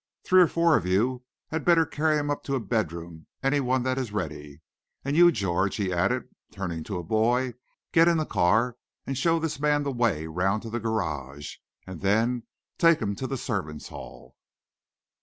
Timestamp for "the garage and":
10.71-12.01